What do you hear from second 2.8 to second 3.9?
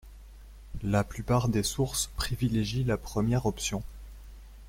la première option.